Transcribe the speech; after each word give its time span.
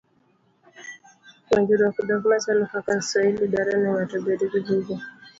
Puonjruok 1.45 1.95
dhok 2.07 2.23
machalo 2.31 2.63
kaka 2.71 2.93
Swahili, 3.07 3.45
dwaro 3.51 3.73
ni 3.77 3.89
ng'ato 3.93 4.15
obed 4.19 4.41
gi 4.51 4.59
buge. 4.67 4.95